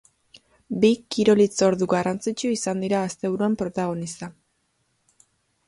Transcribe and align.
Bi 0.85 0.89
kirol 1.15 1.43
hitzordu 1.43 1.89
garrantzitsu 1.91 2.51
izan 2.55 2.81
dira 2.87 3.03
asteburuan 3.11 3.59
protagonista. 3.63 4.31